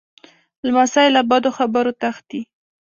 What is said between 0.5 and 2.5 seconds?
لمسی له بدو خبرو تښتي.